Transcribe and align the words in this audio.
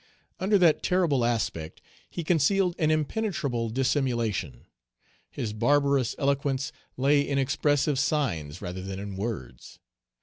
Under 0.39 0.57
that 0.57 0.81
terrible 0.81 1.23
aspect 1.23 1.79
he 2.09 2.23
concealed 2.23 2.75
an 2.79 2.89
impenetrable 2.89 3.69
dissimulation. 3.69 4.65
His 5.29 5.53
barbarous 5.53 6.15
eloquence 6.17 6.71
lay 6.97 7.21
in 7.21 7.37
expressive 7.37 7.99
signs 7.99 8.63
rather 8.63 8.81
than 8.81 8.97
in 8.97 9.15
words. 9.15 9.77